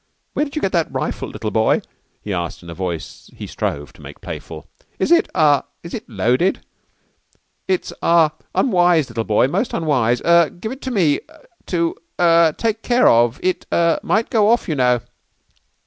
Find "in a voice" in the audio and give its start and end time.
2.63-3.29